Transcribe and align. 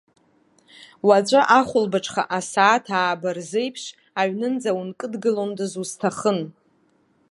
Уаҵәы 1.07 1.41
ахәылбыҽха 1.57 2.23
асааҭ 2.37 2.85
ааба 2.99 3.29
рзы 3.37 3.59
еиԥш 3.63 3.83
аҩнынӡа 4.19 4.71
ункыдгылондаз, 4.79 5.73
усҭахын. 5.81 6.39